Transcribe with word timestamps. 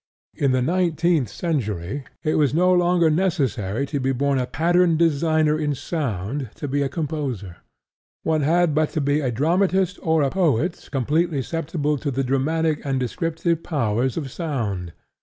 In 0.33 0.51
the 0.51 0.63
nineteenth 0.63 1.29
century 1.29 2.05
it 2.23 2.33
was 2.33 2.55
no 2.55 2.73
longer 2.73 3.11
necessary 3.11 3.85
to 3.85 3.99
be 3.99 4.09
a 4.09 4.13
born 4.15 4.43
pattern 4.51 4.97
designer 4.97 5.59
in 5.59 5.75
sound 5.75 6.49
to 6.55 6.67
be 6.67 6.81
a 6.81 6.89
composer. 6.89 7.57
One 8.23 8.41
had 8.41 8.73
but 8.73 8.89
to 8.93 8.99
be 9.01 9.21
a 9.21 9.29
dramatist 9.29 9.99
or 10.01 10.23
a 10.23 10.31
poet 10.31 10.89
completely 10.91 11.43
susceptible 11.43 11.99
to 11.99 12.09
the 12.09 12.23
dramatic 12.23 12.83
and 12.83 12.99
descriptive 12.99 13.61
powers 13.61 14.17
of 14.17 14.31
sound. 14.31 14.93